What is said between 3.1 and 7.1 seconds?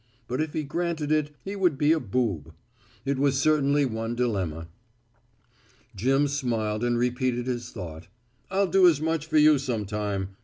was certainly one dilemma. Jim smiled and